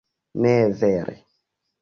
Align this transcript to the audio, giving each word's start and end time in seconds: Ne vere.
Ne 0.45 0.53
vere. 0.79 1.15